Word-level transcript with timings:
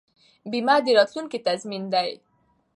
بیمه 0.51 0.75
د 0.85 0.87
راتلونکي 0.97 1.37
تضمین 1.47 1.83
دی. 1.93 2.09